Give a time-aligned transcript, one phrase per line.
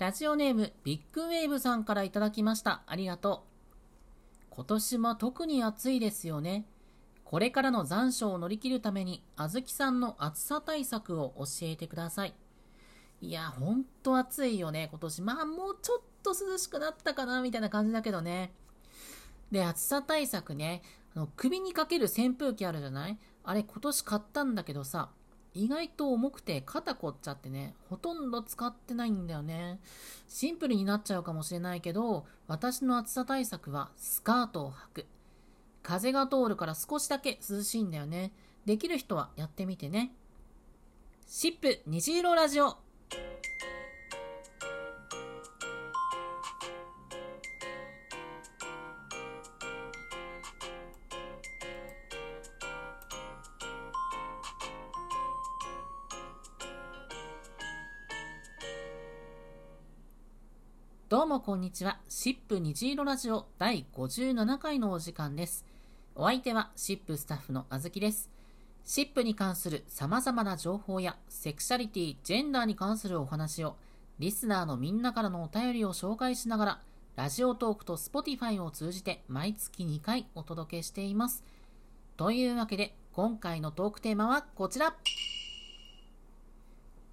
[0.00, 2.80] ラジオネームビッグウェーブさんからいただきました。
[2.86, 3.44] ありがと
[4.40, 4.46] う。
[4.48, 6.64] 今年は特に暑いですよね。
[7.22, 12.34] これからの残暑を乗り切るために、あずきさんの暑さ対策を教えてください。
[13.20, 15.20] いや、ほんと暑いよね、今年。
[15.20, 18.54] まあ、もうちょっと涼しくなったかな、みたいな感じだけどね。
[19.50, 20.80] で、暑さ対策ね、
[21.14, 23.18] あの首にかける扇風機あるじゃない？
[23.44, 25.10] あれ今年買ったんだけどさ、
[25.54, 29.80] 意外と重くて肩凝っちゃってね、ほとんど使ってないんだよね。
[30.28, 35.06] シンプルになっちゃうかもしれないけど、私の暑さ対策はスカートを履く。
[35.82, 38.32] 風が通るから少しだけ涼しいんだよね。
[38.64, 40.12] できる人はやってみてね。
[41.26, 42.76] シップ虹色ラジオ
[61.10, 61.98] どうもこんにちは。
[62.06, 65.66] シップ虹色ラジオ第57回のお時間です。
[66.14, 68.30] お相手はシップスタッフのあずきです。
[68.84, 73.74] シップに関する様々な情報やセクシャリティ、ジェンダーに関するお話を
[74.20, 76.80] リスナーのみんなからのお便りを紹介しながら
[77.16, 81.42] ラジオトークと Spotify を通じて毎月2回お届けしています。
[82.16, 84.94] というわけで今回のトークテーマはこちら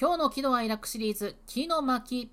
[0.00, 2.28] 今日の喜怒哀楽シリーズ木の巻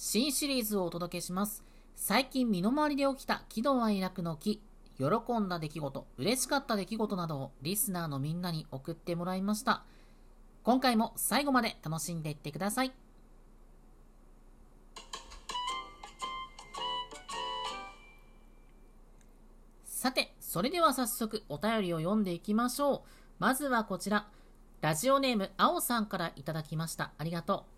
[0.00, 1.64] 新シリーズをお届けします。
[1.96, 4.62] 最近身の回りで起きた喜怒哀楽の木、
[4.96, 5.06] 喜
[5.40, 9.82] んだ出来事、嬉しかった出来事などをリスナーのみんなに送ってもらいました。
[10.62, 12.92] 今回も最後まで楽しんでいってください。
[19.84, 23.00] さて、それでは早速お便りを読んでいきましょう。
[23.40, 24.28] まずはこちら。
[24.80, 27.10] ラジオネーム、あおさんからいただきました。
[27.18, 27.77] ありがとう。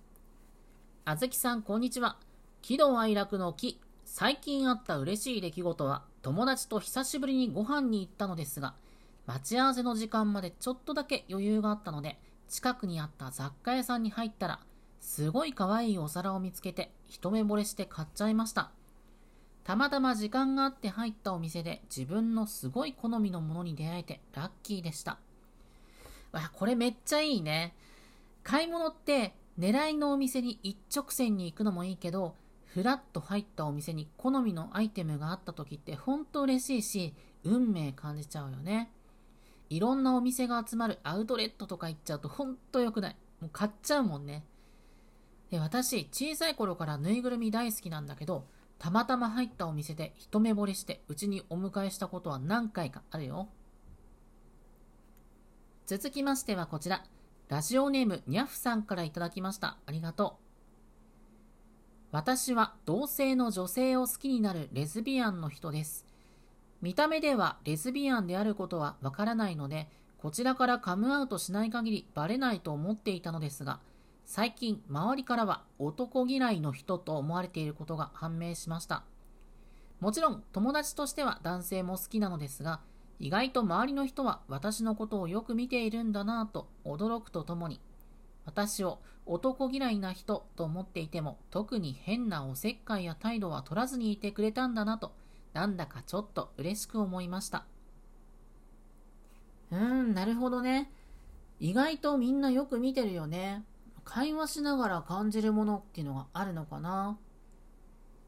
[1.06, 2.18] あずきさん、こんにちは。
[2.60, 3.80] 喜怒哀楽の木。
[4.04, 8.74] 最近あった嬉しい出来事は、友達と久しぶりにご飯に行ったのですが、
[9.26, 14.60] 待ち合わせの時間までちょっとだけ余裕があったので、近くにあった雑貨屋さんに入ったら、
[15.00, 18.70] すごい可愛いお皿を見つけて、一目惚れして買っちゃいました。
[19.64, 25.18] たまたま時間があって入ったお店で自分のすごい好みのものに出会えてラッキーでした。
[26.32, 27.74] わ、これめっちゃいいね。
[28.42, 38.92] 買い物って狙いのお店に一直線に行くのもいいけど、ふらっと入ったお店に好みのアイテムがあった時って本当嬉しいし、運命感じちゃうよね。
[39.70, 43.16] いろんなお店が集まるアウトレットとか行っちゃうと本当良くない。
[43.40, 44.44] もう買っちゃうもんね。
[45.50, 48.46] で、私、小さい頃からぬいぐるみ大好きなんだけど、
[48.78, 53.48] たまたま入ったお店で一目惚れして、うちにお迎えしたことは何回かあるよ。
[55.86, 57.04] 続きましてはこちら。
[57.50, 59.76] ラジオネームにゃふさんからいただきました。
[59.84, 62.06] ありがとう。
[62.12, 66.06] 私は同性の女性を好きになるレズビアンの人です。
[66.80, 69.88] 見た目ではレズビアンであることはわからないので、
[70.18, 73.80] こちらからカムアウトしない限りバレないと思っていたのですが、
[74.24, 79.02] 最近周りからは男嫌いの人と思われていることが判明しました。
[79.98, 82.78] もちろん友達としては男性も好きなのですが、
[83.20, 87.78] 意外と周りの人は私のことをよく見ているんだなぁと驚くとともに、
[88.46, 95.12] 私を男嫌いな人と思っていても特に変なおせっかいや態度は取らずにいてくれたんだなと、
[95.52, 97.66] なんだかちょっと嬉しく思いました。
[99.70, 100.90] うーん、なるほどね。
[101.60, 103.64] 意外とみんなよく見てるよね。
[104.02, 107.18] 会話しながら感じるものっていうのがあるのかな。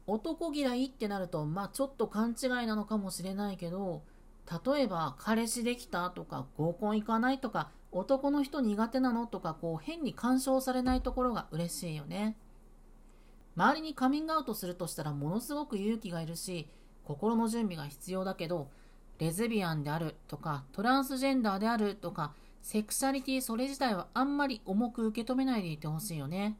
[0.05, 4.03] 男嫌いってなると、まあちょっと勘違いなのかもしれないけど、
[4.51, 12.35] 例えば彼氏できたとか合コン行かないとか男の人苦手なのとかこう変に干渉されないところが嬉しいよね。
[13.55, 16.67] 周りにカミングアウトするとしたらものすごく勇気がいるし
[17.03, 18.67] 心の準備が必要だけど
[19.19, 22.33] レズビアンであるとかトランスジェンダーであるとか
[22.63, 26.57] セクシャリティそれ自体はあんまり重く受け止めないでいてほしいよね、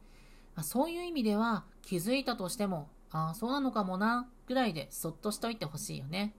[0.54, 6.34] まあ、そういう意味では気づいたとしてもああそうなのかもなぐらいでそっとしておいてほしいよね。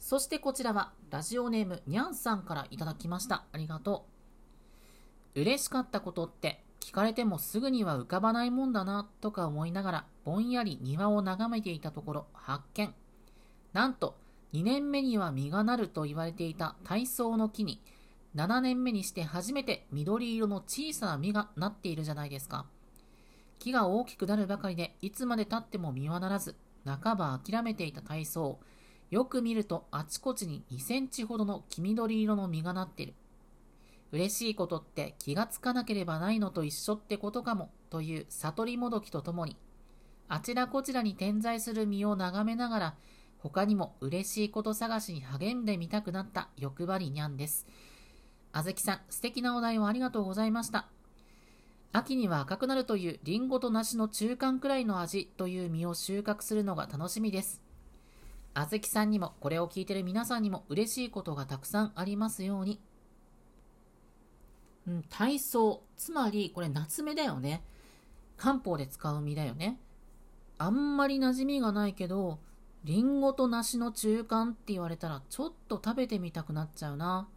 [0.00, 3.44] そしてこちらはラジオネームにゃんさんからいただきました。
[3.52, 4.06] ありがと
[5.36, 5.40] う。
[5.42, 12.92] 嬉しかったことって聞かれてもすぐには浮かばないもんだなとか思いながらぼんやり庭を眺めていたところ発見。
[13.74, 14.16] なんと
[14.54, 17.82] 2年目には実がなると言われていた体操の木に
[18.34, 22.64] 7年目にして初めて緑色の小さな実がなっているじゃないですか。
[23.58, 26.56] 木が大きくなるばかりでいつまでたっても実はならず
[26.86, 28.58] 半ば諦めていた体操
[29.10, 33.14] よく見るとあちこちに2センチほどの黄緑色の実がなっている。
[34.12, 39.56] 嬉しいことって気がつかなければないのと一緒ってことかもという悟りもどきとともに、
[40.28, 42.94] あちらこちらに点在する身を眺めながら、
[43.38, 47.66] 他にも嬉しいこと探しに励んでみたくなった欲張りにゃんです。
[48.52, 50.88] あずきさん、素敵なお題をありがとうございました。
[51.92, 57.69] 秋には赤くなるというリンゴと梨の中間くらいの味という実を収穫するのが楽しみです。
[58.54, 62.80] あずきさんにもこれを聞いてる皆さんにも嬉しいことがたくさんありますように。
[64.86, 65.82] うん、体操。
[65.96, 67.62] つまりこれ夏目だよね。
[68.36, 69.78] 漢方で使う実だよね。
[70.58, 72.38] あんまり馴染みがないけど、
[72.84, 77.28] リンゴと梨の中間って言われたらちょっと食べてみたくなっちゃうな。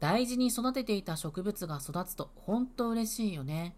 [0.00, 3.76] 大事に育てていた植物が育つとほんと嬉しいよね。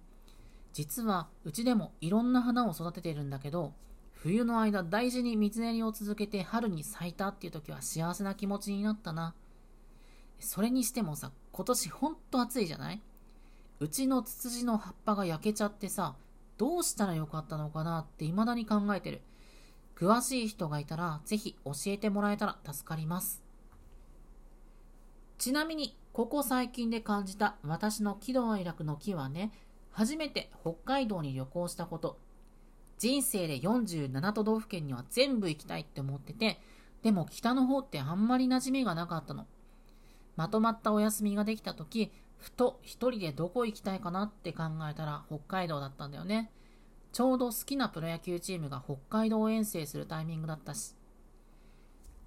[0.73, 3.73] 実はうちでもいろんな花を育ててるんだけど、
[4.23, 9.35] 冬の間大事に水やりを続けて春に咲いたっていう時は幸せな気持ちになったな。
[10.39, 13.01] それにしてもさ、今年ほんと暑いじゃない？
[13.81, 16.17] うちのツツジの葉っぱが焼けちゃってさ、
[16.59, 19.23] どうしたらよかったのかなって未だに考えてる。
[19.97, 23.43] 詳しい人がいたらぜひ教えてもらえたら助かります。
[25.39, 29.51] ちなみにここ最近で感じた私の喜怒哀楽の木はね、
[29.91, 32.19] 初めて北海道に旅行したこと。
[33.01, 36.61] 人生で47都道府県には全部行きたいって思ってて、
[37.03, 39.47] でも北の方ってあんまり馴染みがなかったの。
[40.37, 46.53] まとまったお休みができた時、ふと一人でどこ行きたいかなって考えたら北海道だったんだよね。
[47.13, 50.95] ちょうど好きなプロ野球チームが北海道遠征するタイミングだったし。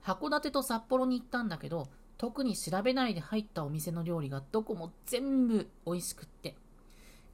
[0.04, 1.88] 函館と札幌に行ったんだけど、
[2.18, 6.56] 特に調べないで入ったお店の料理がどこも全部美味しくって。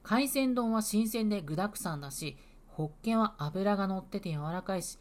[0.02, 2.36] 海鮮丼は新鮮で具沢山だし、
[2.80, 4.98] ホッケは脂が乗ってて柔らかいし、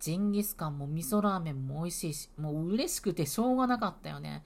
[0.00, 4.44] ジンギスカンも味噌ラーメンも美味しいし、もう嬉しくてしょうがなかったよね。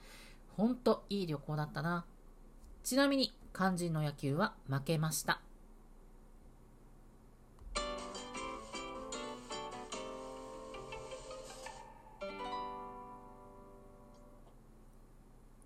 [0.58, 2.04] ほんといい旅行だったな。
[2.82, 5.40] ちなみに、肝心の野球は負けました。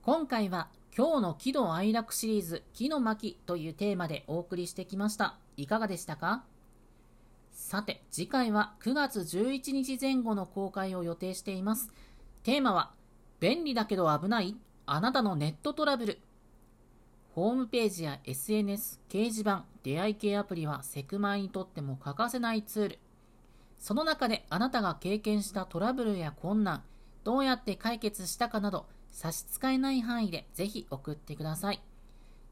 [0.03, 5.37] 今回は今日の喜怒哀楽シリーズ木の巻というテーマでお送りしてきました。
[5.57, 6.45] いかがでしたか？
[7.59, 11.93] さて、次回は9月11日前後の公開を予定しています。
[12.45, 12.93] テーマは、
[13.41, 14.57] 便利だけど危ない
[14.87, 16.19] あなたのネットトラブル。
[17.35, 22.99] ホームページや SNS、掲示板、出会い系アプリはセクマイにとっても欠かせないツール。
[23.79, 26.85] その中であなたが経験したトラブルや困難、
[27.25, 31.83] どうやって解決したかなど、差し支えない範囲でぜひ送ってください。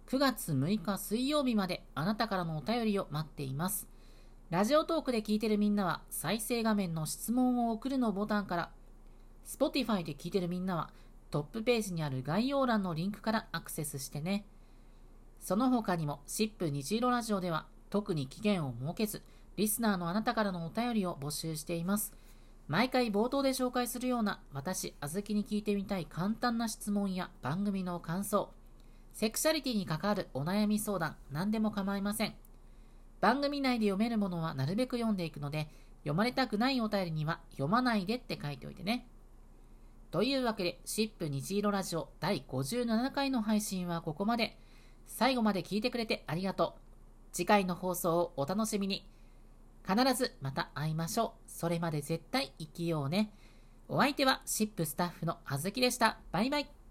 [0.08, 3.95] 9月6日水曜日まであなたからのお便りを待っています。
[4.50, 8.70] ラジオトークで聞いてるみんなは再生画面の質問を送るのボタンから、
[9.44, 10.90] Spotify で聞いてるみんなは
[11.32, 14.46] トップページにある概要欄のリンクからアクセスしてね。
[15.40, 19.22] その他にも、シップ虹色ラジオでは特に期限を設けず、
[19.56, 22.12] リスナーのあなたからのお便りを募集しています。
[22.68, 28.50] 毎回冒頭で紹介するような私、あずきに聞いてみたい簡単な質問や番組の感想、
[29.12, 32.34] セクシャリティに関わるお悩み相談、何でも構いません。
[33.20, 35.68] 番組内で読めるものはなるべく読んでいくので、
[36.00, 39.08] 読まれたくないお便りには読まないでって書いておいてね。
[40.10, 44.56] というわけで、シップ虹色ラジオ第57回の配信はここまで。
[45.06, 46.80] 最後まで聞いてくれてありがとう。
[47.32, 49.08] 次回の放送をお楽しみに。
[49.86, 51.50] 必ずまた会いましょう。
[51.50, 53.32] それまで絶対生きようね。
[53.88, 56.18] お相手はシップスタッフのあずきでした。
[56.32, 56.85] バイバイ。